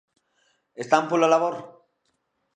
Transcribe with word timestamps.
¿Están 0.83 1.03
polo 1.09 1.27
labor? 1.33 1.55